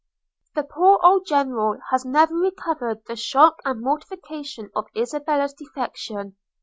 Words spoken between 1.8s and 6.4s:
has never recovered the shock and mortification of Isabella's defection.